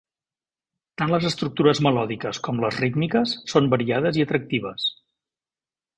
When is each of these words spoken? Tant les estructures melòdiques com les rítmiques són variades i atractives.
Tant 1.01 1.11
les 1.15 1.27
estructures 1.29 1.81
melòdiques 1.89 2.41
com 2.47 2.63
les 2.65 2.81
rítmiques 2.85 3.35
són 3.53 3.69
variades 3.75 4.19
i 4.21 4.29
atractives. 4.29 4.89